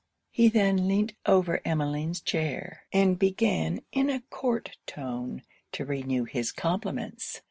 [0.31, 5.43] He then leant over Emmeline's chair, and began in a court tone
[5.73, 7.39] to renew his compliments.